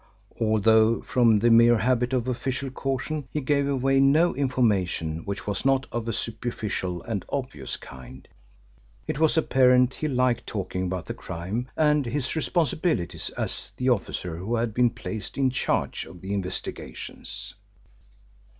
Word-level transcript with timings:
Although 0.39 1.01
from 1.01 1.37
the 1.37 1.51
mere 1.51 1.77
habit 1.77 2.11
of 2.11 2.27
official 2.27 2.71
caution 2.71 3.27
he 3.31 3.39
gave 3.39 3.67
away 3.67 3.99
no 3.99 4.33
information 4.33 5.17
which 5.25 5.45
was 5.45 5.63
not 5.63 5.85
of 5.91 6.07
a 6.07 6.11
superficial 6.11 7.03
and 7.03 7.23
obvious 7.29 7.77
kind, 7.77 8.27
it 9.05 9.19
was 9.19 9.37
apparent 9.37 9.93
he 9.93 10.07
liked 10.07 10.47
talking 10.47 10.85
about 10.85 11.05
the 11.05 11.13
crime 11.13 11.69
and 11.77 12.07
his 12.07 12.35
responsibilities 12.35 13.29
as 13.37 13.73
the 13.77 13.89
officer 13.89 14.37
who 14.37 14.55
had 14.55 14.73
been 14.73 14.89
placed 14.89 15.37
in 15.37 15.51
charge 15.51 16.05
of 16.07 16.19
the 16.21 16.33
investigations. 16.33 17.53